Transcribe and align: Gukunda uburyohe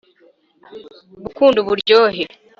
Gukunda 1.23 1.57
uburyohe 1.63 2.23